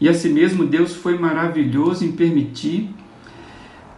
E 0.00 0.08
assim 0.08 0.32
mesmo 0.32 0.64
Deus 0.64 0.94
foi 0.94 1.18
maravilhoso 1.18 2.04
em 2.04 2.12
permitir 2.12 2.94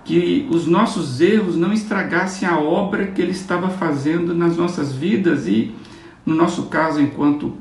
que 0.04 0.46
os 0.50 0.66
nossos 0.66 1.20
erros 1.20 1.56
não 1.56 1.72
estragassem 1.72 2.46
a 2.46 2.58
obra 2.58 3.06
que 3.06 3.22
Ele 3.22 3.32
estava 3.32 3.70
fazendo 3.70 4.34
nas 4.34 4.56
nossas 4.56 4.92
vidas 4.92 5.46
e, 5.46 5.74
no 6.26 6.34
nosso 6.34 6.64
caso, 6.64 7.00
enquanto, 7.00 7.56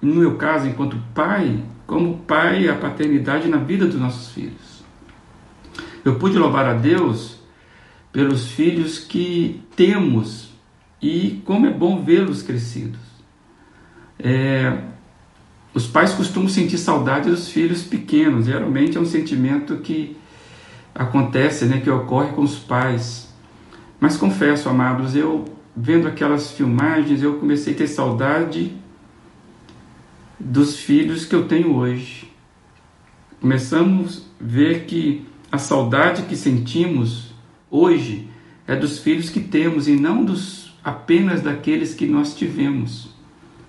no 0.00 0.14
meu 0.14 0.36
caso, 0.36 0.68
enquanto 0.68 0.96
pai, 1.12 1.60
como 1.86 2.18
pai, 2.18 2.68
a 2.68 2.76
paternidade 2.76 3.48
na 3.48 3.56
vida 3.56 3.86
dos 3.86 4.00
nossos 4.00 4.32
filhos. 4.32 4.84
Eu 6.04 6.14
pude 6.14 6.38
louvar 6.38 6.66
a 6.66 6.74
Deus 6.74 7.38
pelos 8.12 8.48
filhos 8.48 8.98
que 8.98 9.60
temos 9.74 10.50
e 11.02 11.42
como 11.44 11.66
é 11.66 11.70
bom 11.70 12.02
vê-los 12.02 12.42
crescidos. 12.42 13.00
É, 14.18 14.78
os 15.74 15.86
pais 15.86 16.12
costumam 16.12 16.48
sentir 16.48 16.78
saudade 16.78 17.30
dos 17.30 17.48
filhos 17.48 17.82
pequenos, 17.82 18.46
geralmente 18.46 18.96
é 18.96 19.00
um 19.00 19.04
sentimento 19.04 19.76
que 19.76 20.16
acontece, 20.98 21.64
né, 21.64 21.80
que 21.80 21.88
ocorre 21.88 22.32
com 22.32 22.42
os 22.42 22.58
pais. 22.58 23.32
Mas 24.00 24.16
confesso, 24.16 24.68
amados, 24.68 25.14
eu 25.14 25.44
vendo 25.74 26.08
aquelas 26.08 26.50
filmagens, 26.50 27.22
eu 27.22 27.38
comecei 27.38 27.72
a 27.72 27.76
ter 27.76 27.86
saudade 27.86 28.76
dos 30.38 30.76
filhos 30.76 31.24
que 31.24 31.34
eu 31.34 31.46
tenho 31.46 31.74
hoje. 31.76 32.30
Começamos 33.40 34.26
a 34.40 34.44
ver 34.44 34.86
que 34.86 35.24
a 35.50 35.58
saudade 35.58 36.22
que 36.22 36.36
sentimos 36.36 37.32
hoje 37.70 38.28
é 38.66 38.74
dos 38.74 38.98
filhos 38.98 39.30
que 39.30 39.40
temos 39.40 39.86
e 39.86 39.94
não 39.94 40.24
dos 40.24 40.76
apenas 40.82 41.42
daqueles 41.42 41.94
que 41.94 42.06
nós 42.06 42.34
tivemos. 42.34 43.14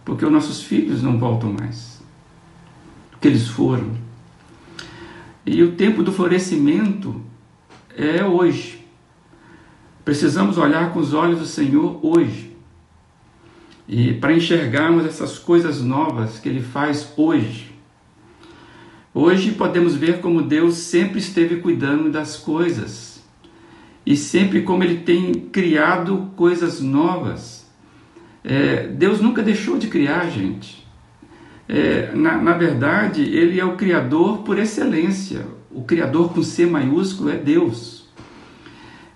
Porque 0.04 0.26
os 0.26 0.32
nossos 0.32 0.64
filhos 0.64 1.04
não 1.04 1.20
voltam 1.20 1.54
mais. 1.54 2.02
Porque 3.12 3.28
eles 3.28 3.48
foram. 3.48 4.09
E 5.46 5.64
o 5.64 5.74
tempo 5.74 6.04
do 6.04 6.12
florescimento 6.12 7.22
é 7.96 8.24
hoje. 8.24 8.86
Precisamos 10.04 10.58
olhar 10.58 10.92
com 10.94 11.00
os 11.00 11.14
olhos 11.14 11.40
do 11.40 11.46
Senhor 11.46 12.00
hoje. 12.04 12.58
E 13.88 14.14
para 14.14 14.34
enxergarmos 14.34 15.06
essas 15.06 15.38
coisas 15.38 15.82
novas 15.82 16.40
que 16.40 16.50
Ele 16.50 16.62
faz 16.62 17.14
hoje. 17.18 17.72
Hoje 19.14 19.52
podemos 19.52 19.96
ver 19.96 20.20
como 20.20 20.42
Deus 20.42 20.76
sempre 20.76 21.20
esteve 21.20 21.58
cuidando 21.58 22.12
das 22.12 22.38
coisas 22.38 23.24
e 24.06 24.16
sempre 24.16 24.62
como 24.62 24.84
Ele 24.84 25.00
tem 25.00 25.34
criado 25.34 26.32
coisas 26.36 26.80
novas. 26.80 27.68
É, 28.44 28.88
Deus 28.88 29.20
nunca 29.20 29.42
deixou 29.42 29.78
de 29.78 29.88
criar, 29.88 30.30
gente. 30.30 30.88
É, 31.72 32.12
na, 32.16 32.36
na 32.36 32.54
verdade, 32.54 33.22
ele 33.22 33.60
é 33.60 33.64
o 33.64 33.76
Criador 33.76 34.40
por 34.40 34.58
excelência. 34.58 35.46
O 35.70 35.84
Criador 35.84 36.34
com 36.34 36.42
C 36.42 36.66
maiúsculo 36.66 37.30
é 37.30 37.38
Deus. 37.38 38.10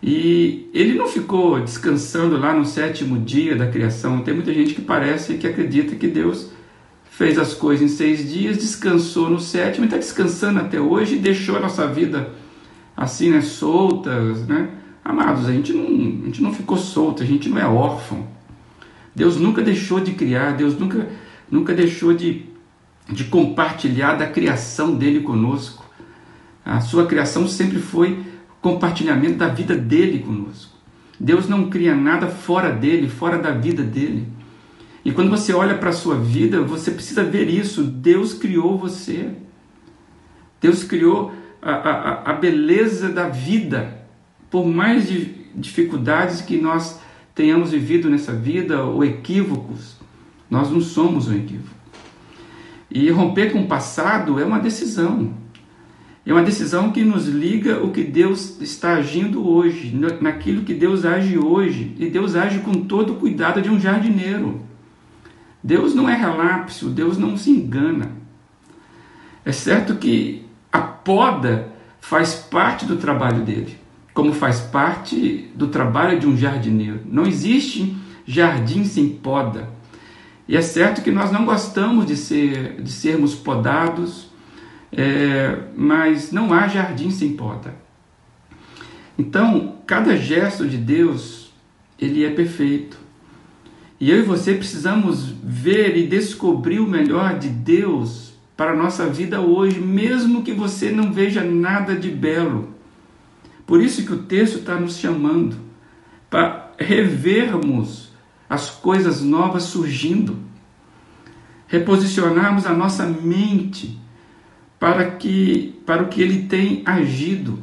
E 0.01 0.69
ele 0.71 0.93
não 0.93 1.07
ficou 1.07 1.59
descansando 1.59 2.37
lá 2.37 2.53
no 2.53 2.63
sétimo 2.63 3.17
dia 3.17 3.55
da 3.55 3.65
criação. 3.65 4.21
Tem 4.21 4.35
muita 4.35 4.53
gente 4.53 4.75
que 4.75 4.81
parece 4.81 5.33
que 5.35 5.47
acredita 5.47 5.95
que 5.95 6.07
Deus 6.07 6.51
fez 7.09 7.39
as 7.39 7.55
coisas 7.55 7.91
em 7.91 7.95
seis 7.95 8.31
dias, 8.31 8.57
descansou 8.57 9.29
no 9.29 9.39
sétimo 9.39 9.85
e 9.85 9.87
está 9.87 9.97
descansando 9.97 10.59
até 10.59 10.79
hoje 10.79 11.15
e 11.15 11.19
deixou 11.19 11.57
a 11.57 11.59
nossa 11.59 11.87
vida 11.87 12.29
assim, 12.95 13.31
né, 13.31 13.41
solta, 13.41 14.19
né? 14.47 14.69
Amados, 15.03 15.47
a 15.47 15.51
gente, 15.51 15.73
não, 15.73 15.85
a 15.85 16.25
gente 16.25 16.41
não 16.41 16.53
ficou 16.53 16.77
solto, 16.77 17.23
a 17.23 17.25
gente 17.25 17.49
não 17.49 17.57
é 17.57 17.65
órfão. 17.65 18.27
Deus 19.15 19.37
nunca 19.37 19.61
deixou 19.61 19.99
de 19.99 20.13
criar, 20.13 20.51
Deus 20.51 20.77
nunca 20.77 21.07
nunca 21.49 21.73
deixou 21.73 22.13
de, 22.13 22.45
de 23.09 23.25
compartilhar 23.25 24.15
da 24.15 24.27
criação 24.27 24.95
dele 24.95 25.21
conosco. 25.21 25.85
A 26.65 26.79
sua 26.79 27.05
criação 27.05 27.47
sempre 27.47 27.79
foi 27.79 28.23
compartilhamento 28.61 29.35
da 29.35 29.49
vida 29.49 29.75
dele 29.75 30.19
conosco. 30.19 30.73
Deus 31.19 31.47
não 31.47 31.69
cria 31.69 31.95
nada 31.95 32.27
fora 32.27 32.71
dele, 32.71 33.09
fora 33.09 33.37
da 33.37 33.51
vida 33.51 33.83
dele. 33.83 34.27
E 35.05 35.11
quando 35.11 35.29
você 35.29 35.53
olha 35.53 35.77
para 35.77 35.89
a 35.89 35.93
sua 35.93 36.15
vida, 36.15 36.61
você 36.61 36.91
precisa 36.91 37.23
ver 37.23 37.49
isso. 37.49 37.83
Deus 37.83 38.33
criou 38.33 38.77
você. 38.77 39.29
Deus 40.61 40.83
criou 40.83 41.33
a, 41.61 41.71
a, 41.71 42.31
a 42.31 42.33
beleza 42.33 43.09
da 43.09 43.27
vida. 43.27 44.05
Por 44.49 44.65
mais 44.65 45.05
dificuldades 45.53 46.41
que 46.41 46.57
nós 46.57 47.01
tenhamos 47.35 47.71
vivido 47.71 48.09
nessa 48.09 48.31
vida, 48.31 48.83
ou 48.83 49.03
equívocos, 49.03 49.97
nós 50.53 50.69
não 50.69 50.79
somos 50.79 51.29
um 51.29 51.33
equívoco. 51.33 51.75
E 52.91 53.09
romper 53.09 53.51
com 53.51 53.61
o 53.61 53.67
passado 53.67 54.39
é 54.39 54.45
uma 54.45 54.59
decisão. 54.59 55.33
É 56.23 56.31
uma 56.31 56.43
decisão 56.43 56.91
que 56.91 57.03
nos 57.03 57.27
liga 57.27 57.83
o 57.83 57.89
que 57.89 58.03
Deus 58.03 58.61
está 58.61 58.93
agindo 58.93 59.49
hoje, 59.49 59.99
naquilo 60.21 60.61
que 60.61 60.75
Deus 60.75 61.05
age 61.05 61.39
hoje. 61.39 61.95
E 61.97 62.07
Deus 62.07 62.35
age 62.35 62.59
com 62.59 62.83
todo 62.83 63.13
o 63.13 63.15
cuidado 63.15 63.63
de 63.63 63.69
um 63.71 63.79
jardineiro. 63.79 64.61
Deus 65.63 65.95
não 65.95 66.07
é 66.07 66.15
relapso, 66.15 66.87
Deus 66.89 67.17
não 67.17 67.35
se 67.35 67.49
engana. 67.49 68.11
É 69.43 69.51
certo 69.51 69.95
que 69.95 70.45
a 70.71 70.81
poda 70.81 71.69
faz 71.99 72.35
parte 72.35 72.85
do 72.85 72.97
trabalho 72.97 73.43
dele, 73.43 73.75
como 74.13 74.31
faz 74.33 74.59
parte 74.59 75.49
do 75.55 75.69
trabalho 75.69 76.19
de 76.19 76.27
um 76.27 76.37
jardineiro. 76.37 76.99
Não 77.05 77.25
existe 77.25 77.97
jardim 78.23 78.85
sem 78.85 79.09
poda. 79.09 79.72
E 80.47 80.57
é 80.57 80.61
certo 80.61 81.01
que 81.01 81.11
nós 81.11 81.31
não 81.31 81.45
gostamos 81.45 82.05
de, 82.05 82.17
ser, 82.17 82.81
de 82.81 82.91
sermos 82.91 83.33
podados, 83.33 84.29
é, 84.91 85.57
mas 85.75 86.31
não 86.31 86.53
há 86.53 86.67
jardim 86.67 87.09
sem 87.09 87.33
poda. 87.33 87.73
Então, 89.17 89.77
cada 89.85 90.17
gesto 90.17 90.67
de 90.67 90.77
Deus, 90.77 91.53
ele 91.99 92.25
é 92.25 92.29
perfeito. 92.29 92.97
E 93.99 94.09
eu 94.09 94.19
e 94.19 94.23
você 94.23 94.53
precisamos 94.53 95.33
ver 95.41 95.95
e 95.95 96.07
descobrir 96.07 96.79
o 96.79 96.87
melhor 96.87 97.39
de 97.39 97.47
Deus 97.47 98.33
para 98.57 98.71
a 98.71 98.75
nossa 98.75 99.07
vida 99.07 99.39
hoje, 99.39 99.79
mesmo 99.79 100.43
que 100.43 100.51
você 100.51 100.91
não 100.91 101.13
veja 101.13 101.43
nada 101.43 101.95
de 101.95 102.09
belo. 102.09 102.73
Por 103.65 103.81
isso 103.81 104.05
que 104.05 104.13
o 104.13 104.23
texto 104.23 104.59
está 104.59 104.75
nos 104.75 104.97
chamando 104.97 105.55
para 106.29 106.71
revermos 106.77 108.12
as 108.53 108.69
coisas 108.69 109.19
novas 109.23 109.63
surgindo, 109.63 110.37
reposicionarmos 111.65 112.67
a 112.67 112.71
nossa 112.71 113.03
mente 113.03 113.99
para 114.79 115.09
que 115.09 115.81
para 115.87 116.03
o 116.03 116.07
que 116.07 116.21
ele 116.21 116.43
tem 116.43 116.83
agido, 116.85 117.57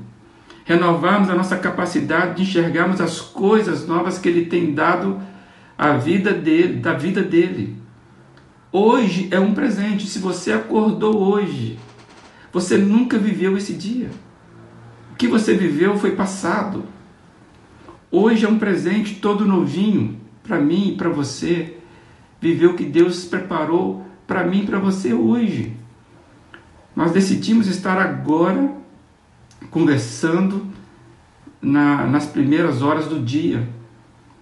renovarmos 0.64 1.30
a 1.30 1.35
nossa 1.37 1.56
capacidade 1.56 2.37
de 2.37 2.42
enxergarmos 2.42 3.00
as 3.00 3.20
coisas 3.20 3.87
novas 3.87 4.18
que 4.18 4.28
ele 4.28 4.47
tem 4.47 4.75
dado 4.75 5.23
a 5.78 5.92
vida 5.92 6.32
dele, 6.32 6.80
da 6.80 6.92
vida 6.92 7.23
dele. 7.23 7.76
Hoje 8.73 9.28
é 9.30 9.38
um 9.38 9.54
presente. 9.54 10.09
Se 10.09 10.18
você 10.18 10.52
acordou 10.52 11.16
hoje, 11.18 11.78
você 12.52 12.76
nunca 12.76 13.16
viveu 13.16 13.56
esse 13.56 13.75
dia. 13.75 14.11
O 15.12 15.14
que 15.14 15.28
você 15.28 15.54
viveu 15.54 15.97
foi 15.97 16.16
passado. 16.16 16.85
Hoje 18.11 18.44
é 18.44 18.49
um 18.49 18.59
presente 18.59 19.14
todo 19.14 19.47
novinho 19.47 20.29
para 20.50 20.61
mim 20.61 20.88
e 20.88 20.97
para 20.97 21.09
você. 21.09 21.76
Viver 22.40 22.66
o 22.66 22.75
que 22.75 22.85
Deus 22.85 23.25
preparou 23.25 24.04
para 24.26 24.42
mim 24.42 24.62
e 24.62 24.66
para 24.66 24.80
você 24.80 25.14
hoje. 25.14 25.76
Nós 26.97 27.12
decidimos 27.12 27.69
estar 27.69 27.99
agora 27.99 28.75
conversando 29.71 30.66
na, 31.62 32.04
nas 32.07 32.26
primeiras 32.26 32.83
horas 32.83 33.07
do 33.07 33.21
dia 33.21 33.69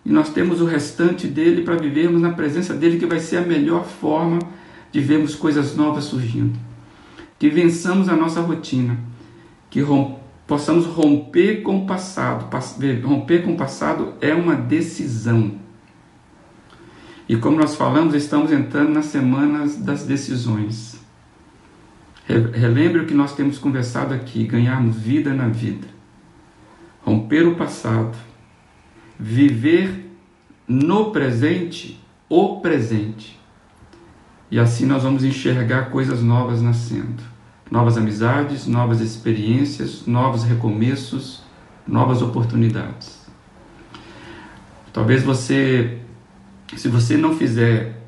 e 0.02 0.10
nós 0.10 0.30
temos 0.30 0.62
o 0.62 0.64
restante 0.64 1.26
dele 1.26 1.62
para 1.62 1.76
vivermos 1.76 2.22
na 2.22 2.30
presença 2.30 2.72
dele, 2.72 2.98
que 2.98 3.04
vai 3.04 3.20
ser 3.20 3.36
a 3.36 3.42
melhor 3.42 3.84
forma 3.84 4.38
de 4.90 5.00
vermos 5.00 5.34
coisas 5.34 5.76
novas 5.76 6.04
surgindo. 6.04 6.58
Que 7.38 7.50
vençamos 7.50 8.08
a 8.08 8.16
nossa 8.16 8.40
rotina, 8.40 8.96
que 9.68 9.84
possamos 10.46 10.86
romper 10.86 11.62
com 11.62 11.80
o 11.82 11.86
passado. 11.86 12.48
Romper 13.04 13.42
com 13.42 13.52
o 13.52 13.56
passado 13.56 14.14
é 14.22 14.34
uma 14.34 14.54
decisão. 14.54 15.67
E 17.28 17.36
como 17.36 17.58
nós 17.58 17.76
falamos, 17.76 18.14
estamos 18.14 18.50
entrando 18.50 18.90
nas 18.90 19.06
semanas 19.06 19.76
das 19.76 20.04
decisões. 20.04 20.98
Relembre 22.26 23.00
o 23.00 23.06
que 23.06 23.14
nós 23.14 23.34
temos 23.34 23.58
conversado 23.58 24.14
aqui: 24.14 24.44
ganharmos 24.44 24.96
vida 24.96 25.32
na 25.34 25.48
vida, 25.48 25.86
romper 27.04 27.46
o 27.46 27.54
passado 27.54 28.16
viver 29.18 30.08
no 30.66 31.10
presente 31.10 32.00
o 32.28 32.60
presente. 32.60 33.38
E 34.50 34.58
assim 34.58 34.86
nós 34.86 35.02
vamos 35.02 35.24
enxergar 35.24 35.90
coisas 35.90 36.22
novas 36.22 36.62
nascendo. 36.62 37.22
Novas 37.70 37.98
amizades, 37.98 38.66
novas 38.66 39.00
experiências, 39.00 40.06
novos 40.06 40.44
recomeços, 40.44 41.42
novas 41.86 42.22
oportunidades. 42.22 43.26
Talvez 44.92 45.22
você, 45.22 45.98
se 46.76 46.88
você 46.88 47.16
não 47.16 47.36
fizer 47.36 48.02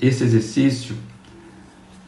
esse 0.00 0.24
exercício, 0.24 0.96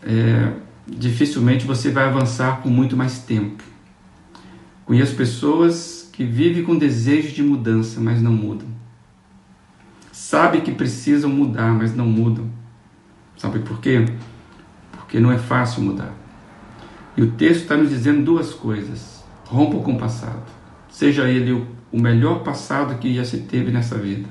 é, 0.03 0.53
dificilmente 0.87 1.67
você 1.67 1.91
vai 1.91 2.05
avançar 2.05 2.61
por 2.63 2.71
muito 2.71 2.97
mais 2.97 3.21
tempo. 3.21 3.63
Conheço 4.85 5.15
pessoas 5.15 6.11
que 6.13 6.25
vive 6.25 6.63
com 6.63 6.77
desejo 6.77 7.35
de 7.35 7.43
mudança, 7.43 8.01
mas 8.01 8.21
não 8.21 8.33
mudam. 8.33 8.69
Sabe 10.11 10.61
que 10.61 10.73
precisam 10.73 11.31
mudar, 11.31 11.73
mas 11.73 11.95
não 11.95 12.07
mudam. 12.07 12.51
Sabe 13.37 13.61
por 13.61 13.81
quê? 13.81 14.05
Porque 14.93 15.19
não 15.19 15.33
é 15.33 15.39
fácil 15.39 15.83
mudar. 15.83 16.13
E 17.17 17.23
o 17.23 17.31
texto 17.33 17.63
está 17.63 17.77
nos 17.77 17.91
dizendo 17.91 18.23
duas 18.23 18.53
coisas. 18.53 19.25
Rompa 19.47 19.79
com 19.79 19.95
o 19.95 19.99
passado. 19.99 20.43
Seja 20.91 21.29
ele 21.29 21.53
o 21.91 22.01
melhor 22.01 22.43
passado 22.43 22.99
que 22.99 23.15
já 23.15 23.25
se 23.25 23.39
teve 23.39 23.71
nessa 23.71 23.97
vida. 23.99 24.29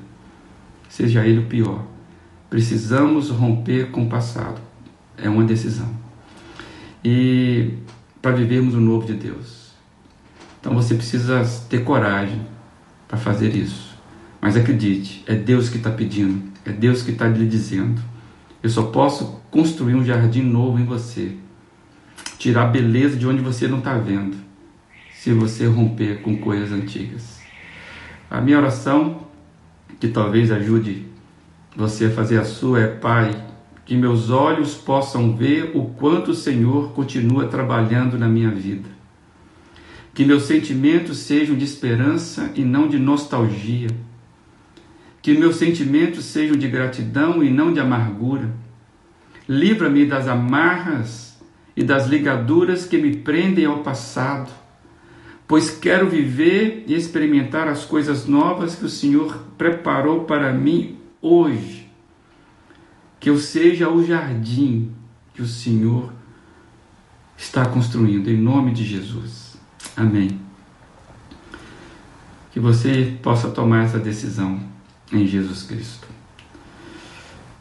Seja 0.91 1.25
ele 1.25 1.39
o 1.39 1.45
pior. 1.45 1.85
Precisamos 2.49 3.29
romper 3.29 3.91
com 3.91 4.03
o 4.03 4.09
passado. 4.09 4.59
É 5.17 5.29
uma 5.29 5.45
decisão. 5.45 5.89
E 7.01 7.75
para 8.21 8.31
vivermos 8.31 8.75
o 8.75 8.81
novo 8.81 9.07
de 9.07 9.13
Deus. 9.13 9.71
Então 10.59 10.75
você 10.75 10.93
precisa 10.93 11.45
ter 11.69 11.85
coragem 11.85 12.41
para 13.07 13.17
fazer 13.17 13.55
isso. 13.55 13.97
Mas 14.41 14.57
acredite, 14.57 15.23
é 15.25 15.33
Deus 15.33 15.69
que 15.69 15.77
está 15.77 15.89
pedindo, 15.89 16.51
é 16.65 16.73
Deus 16.73 17.01
que 17.01 17.11
está 17.11 17.25
lhe 17.25 17.47
dizendo. 17.47 18.01
Eu 18.61 18.69
só 18.69 18.83
posso 18.83 19.41
construir 19.49 19.95
um 19.95 20.03
jardim 20.03 20.41
novo 20.41 20.77
em 20.77 20.83
você, 20.83 21.37
tirar 22.37 22.65
beleza 22.65 23.15
de 23.15 23.25
onde 23.25 23.41
você 23.41 23.65
não 23.65 23.77
está 23.77 23.97
vendo, 23.97 24.35
se 25.13 25.31
você 25.31 25.67
romper 25.67 26.21
com 26.21 26.35
coisas 26.35 26.73
antigas. 26.73 27.39
A 28.29 28.41
minha 28.41 28.57
oração, 28.57 29.30
que 30.01 30.09
talvez 30.09 30.51
ajude 30.51 31.05
você 31.73 32.07
a 32.07 32.11
fazer 32.11 32.37
a 32.37 32.43
sua, 32.43 32.81
é: 32.81 32.87
Pai, 32.87 33.41
que 33.85 33.95
meus 33.95 34.29
olhos 34.29 34.75
possam 34.75 35.37
ver 35.37 35.71
o 35.73 35.85
quanto 35.85 36.31
o 36.31 36.35
Senhor 36.35 36.91
continua 36.91 37.47
trabalhando 37.47 38.19
na 38.19 38.27
minha 38.27 38.51
vida 38.51 38.99
que 40.13 40.25
meus 40.25 40.43
sentimentos 40.43 41.19
sejam 41.19 41.55
de 41.55 41.63
esperança 41.63 42.51
e 42.55 42.63
não 42.63 42.87
de 42.87 42.99
nostalgia. 42.99 43.89
Que 45.21 45.33
meus 45.33 45.55
sentimentos 45.55 46.25
sejam 46.25 46.55
de 46.57 46.67
gratidão 46.67 47.43
e 47.43 47.49
não 47.49 47.73
de 47.73 47.79
amargura. 47.79 48.49
Livra-me 49.47 50.05
das 50.05 50.27
amarras 50.27 51.39
e 51.75 51.83
das 51.83 52.07
ligaduras 52.07 52.85
que 52.85 52.97
me 52.97 53.17
prendem 53.17 53.65
ao 53.65 53.79
passado, 53.79 54.51
pois 55.51 55.69
quero 55.69 56.09
viver 56.09 56.85
e 56.87 56.95
experimentar 56.95 57.67
as 57.67 57.83
coisas 57.83 58.25
novas 58.25 58.73
que 58.73 58.85
o 58.85 58.89
Senhor 58.89 59.37
preparou 59.57 60.23
para 60.23 60.53
mim 60.53 60.97
hoje. 61.21 61.91
Que 63.19 63.29
eu 63.29 63.37
seja 63.37 63.89
o 63.89 64.01
jardim 64.01 64.93
que 65.33 65.41
o 65.41 65.45
Senhor 65.45 66.13
está 67.35 67.65
construindo, 67.65 68.29
em 68.29 68.37
nome 68.37 68.71
de 68.71 68.85
Jesus. 68.85 69.57
Amém. 69.97 70.39
Que 72.53 72.59
você 72.61 73.17
possa 73.21 73.49
tomar 73.49 73.83
essa 73.83 73.99
decisão 73.99 74.57
em 75.11 75.27
Jesus 75.27 75.63
Cristo. 75.63 76.07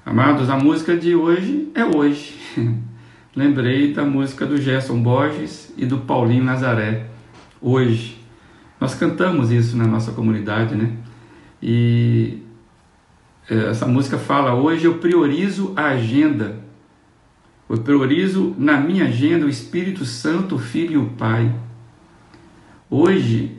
Amados, 0.06 0.48
a 0.48 0.56
música 0.56 0.96
de 0.96 1.16
hoje 1.16 1.72
é 1.74 1.84
hoje. 1.84 2.38
Lembrei 3.34 3.92
da 3.92 4.04
música 4.04 4.46
do 4.46 4.62
Gerson 4.62 5.02
Borges 5.02 5.74
e 5.76 5.84
do 5.84 5.98
Paulinho 5.98 6.44
Nazaré. 6.44 7.09
Hoje. 7.60 8.18
Nós 8.80 8.94
cantamos 8.94 9.50
isso 9.50 9.76
na 9.76 9.86
nossa 9.86 10.12
comunidade, 10.12 10.74
né? 10.74 10.96
E 11.62 12.38
é, 13.48 13.70
essa 13.70 13.86
música 13.86 14.16
fala: 14.16 14.54
Hoje 14.54 14.86
eu 14.86 14.94
priorizo 14.98 15.72
a 15.76 15.88
agenda. 15.88 16.60
Eu 17.68 17.78
priorizo 17.78 18.54
na 18.58 18.80
minha 18.80 19.04
agenda 19.04 19.46
o 19.46 19.48
Espírito 19.48 20.04
Santo, 20.04 20.56
o 20.56 20.58
Filho 20.58 20.94
e 20.94 20.96
o 20.96 21.10
Pai. 21.10 21.54
Hoje 22.88 23.56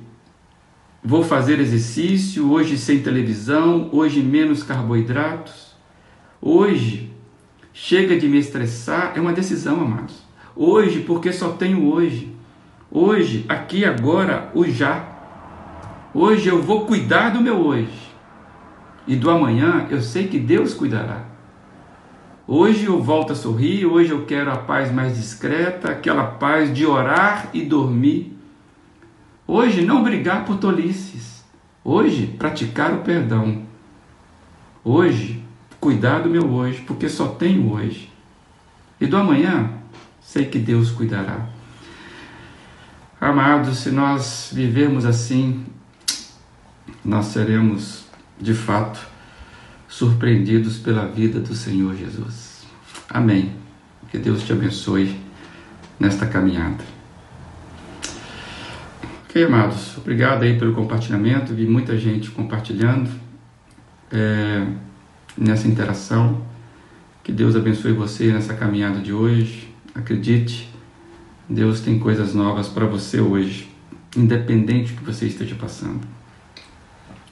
vou 1.04 1.24
fazer 1.24 1.60
exercício, 1.60 2.52
hoje 2.52 2.78
sem 2.78 3.02
televisão, 3.02 3.90
hoje 3.92 4.22
menos 4.22 4.64
carboidratos. 4.64 5.72
Hoje 6.42 7.14
chega 7.74 8.18
de 8.18 8.28
me 8.28 8.38
estressar, 8.38 9.14
é 9.16 9.22
uma 9.22 9.32
decisão, 9.32 9.80
amados. 9.80 10.22
Hoje, 10.56 11.02
porque 11.02 11.32
só 11.32 11.52
tenho 11.52 11.86
hoje. 11.86 12.36
Hoje, 12.92 13.46
aqui 13.48 13.86
agora, 13.86 14.52
o 14.54 14.66
já. 14.66 15.08
Hoje 16.14 16.50
eu 16.50 16.62
vou 16.62 16.86
cuidar 16.86 17.30
do 17.30 17.42
meu 17.42 17.56
hoje. 17.56 18.12
E 19.08 19.16
do 19.16 19.30
amanhã 19.30 19.88
eu 19.90 20.02
sei 20.02 20.28
que 20.28 20.38
Deus 20.38 20.74
cuidará. 20.74 21.24
Hoje 22.46 22.86
eu 22.86 23.02
volto 23.02 23.32
a 23.32 23.36
sorrir, 23.36 23.86
hoje 23.86 24.12
eu 24.12 24.26
quero 24.26 24.52
a 24.52 24.58
paz 24.58 24.92
mais 24.92 25.16
discreta, 25.16 25.90
aquela 25.90 26.26
paz 26.26 26.74
de 26.74 26.86
orar 26.86 27.48
e 27.54 27.62
dormir 27.62 28.42
Hoje, 29.54 29.82
não 29.82 30.02
brigar 30.02 30.46
por 30.46 30.60
tolices. 30.60 31.44
Hoje, 31.84 32.26
praticar 32.26 32.94
o 32.94 33.00
perdão. 33.00 33.64
Hoje, 34.82 35.44
cuidar 35.78 36.20
do 36.20 36.30
meu 36.30 36.50
hoje, 36.50 36.82
porque 36.88 37.10
só 37.10 37.28
tenho 37.28 37.70
hoje. 37.74 38.10
E 39.02 39.06
do 39.06 39.18
amanhã, 39.18 39.70
sei 40.22 40.46
que 40.46 40.58
Deus 40.58 40.90
cuidará. 40.90 41.50
Amados, 43.22 43.78
se 43.78 43.92
nós 43.92 44.50
vivermos 44.52 45.06
assim, 45.06 45.64
nós 47.06 47.28
seremos 47.28 48.06
de 48.40 48.56
fato 48.56 49.00
surpreendidos 49.88 50.80
pela 50.80 51.06
vida 51.06 51.40
do 51.40 51.54
Senhor 51.54 51.96
Jesus. 51.96 52.66
Amém. 53.08 53.54
Que 54.10 54.18
Deus 54.18 54.42
te 54.42 54.52
abençoe 54.52 55.22
nesta 56.00 56.26
caminhada. 56.26 56.84
Ok, 59.26 59.44
amados, 59.44 60.00
obrigado 60.00 60.42
aí 60.42 60.58
pelo 60.58 60.74
compartilhamento. 60.74 61.54
Vi 61.54 61.68
muita 61.68 61.96
gente 62.00 62.32
compartilhando 62.32 63.12
é, 64.12 64.66
nessa 65.38 65.68
interação. 65.68 66.42
Que 67.24 67.32
Deus 67.32 67.56
abençoe 67.56 67.94
você 67.94 68.34
nessa 68.34 68.56
caminhada 68.56 69.00
de 69.00 69.14
hoje. 69.14 69.72
Acredite, 69.94 70.71
Deus 71.52 71.82
tem 71.82 72.00
coisas 72.00 72.34
novas 72.34 72.70
para 72.70 72.86
você 72.86 73.20
hoje, 73.20 73.70
independente 74.16 74.94
do 74.94 75.00
que 75.00 75.06
você 75.06 75.26
esteja 75.26 75.54
passando. 75.56 76.00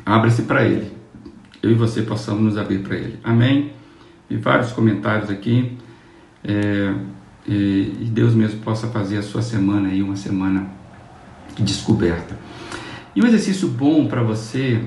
Abra-se 0.05 0.41
para 0.41 0.65
Ele. 0.65 0.91
Eu 1.63 1.71
e 1.71 1.73
você 1.73 2.01
possamos 2.01 2.43
nos 2.43 2.57
abrir 2.57 2.79
para 2.79 2.97
Ele. 2.97 3.17
Amém? 3.23 3.71
Vi 4.29 4.35
vários 4.35 4.73
comentários 4.73 5.29
aqui. 5.29 5.77
É, 6.43 6.93
e, 7.47 7.95
e 8.01 8.09
Deus 8.11 8.33
mesmo 8.33 8.59
possa 8.59 8.87
fazer 8.87 9.17
a 9.17 9.21
sua 9.23 9.41
semana 9.41 9.87
aí 9.87 10.03
uma 10.03 10.17
semana 10.17 10.67
de 11.55 11.63
descoberta. 11.63 12.37
E 13.15 13.21
um 13.21 13.25
exercício 13.25 13.69
bom 13.69 14.05
para 14.05 14.21
você, 14.21 14.83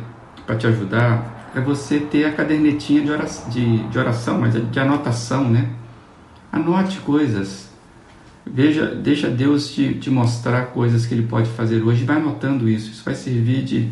para 0.46 0.56
te 0.56 0.66
ajudar, 0.66 1.50
é 1.54 1.60
você 1.60 2.00
ter 2.00 2.26
a 2.26 2.32
cadernetinha 2.32 3.00
de 3.00 3.10
oração, 3.10 3.48
de, 3.48 3.78
de 3.88 3.98
oração, 3.98 4.38
mas 4.38 4.52
de 4.70 4.78
anotação, 4.78 5.48
né? 5.48 5.70
Anote 6.52 6.98
coisas. 7.00 7.71
Veja, 8.46 8.86
deixa 8.86 9.30
Deus 9.30 9.72
te, 9.72 9.94
te 9.94 10.10
mostrar 10.10 10.66
coisas 10.66 11.06
que 11.06 11.14
Ele 11.14 11.26
pode 11.26 11.48
fazer 11.50 11.82
hoje. 11.82 12.04
Vai 12.04 12.16
anotando 12.16 12.68
isso. 12.68 12.90
Isso 12.90 13.04
vai 13.04 13.14
servir 13.14 13.64
de, 13.64 13.88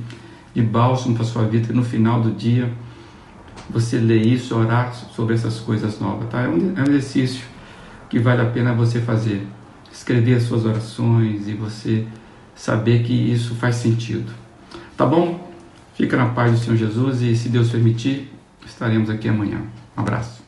de 0.54 0.62
bálsamo 0.62 1.14
para 1.14 1.24
sua 1.24 1.44
vida. 1.44 1.72
No 1.72 1.84
final 1.84 2.20
do 2.20 2.32
dia, 2.32 2.70
você 3.68 3.98
ler 3.98 4.24
isso, 4.26 4.56
orar 4.56 4.92
sobre 4.92 5.34
essas 5.34 5.60
coisas 5.60 6.00
novas, 6.00 6.28
tá? 6.28 6.42
É 6.42 6.48
um, 6.48 6.74
é 6.76 6.80
um 6.80 6.94
exercício 6.94 7.44
que 8.08 8.18
vale 8.18 8.42
a 8.42 8.46
pena 8.46 8.74
você 8.74 9.00
fazer. 9.00 9.46
Escrever 9.92 10.36
as 10.36 10.44
suas 10.44 10.64
orações 10.64 11.48
e 11.48 11.54
você 11.54 12.06
saber 12.54 13.02
que 13.02 13.12
isso 13.12 13.54
faz 13.54 13.76
sentido. 13.76 14.32
Tá 14.96 15.06
bom? 15.06 15.50
Fica 15.94 16.16
na 16.16 16.26
paz 16.30 16.52
do 16.52 16.58
Senhor 16.58 16.76
Jesus 16.76 17.22
e, 17.22 17.36
se 17.36 17.48
Deus 17.48 17.70
permitir, 17.70 18.30
estaremos 18.66 19.08
aqui 19.08 19.28
amanhã. 19.28 19.62
Um 19.96 20.00
abraço. 20.00 20.39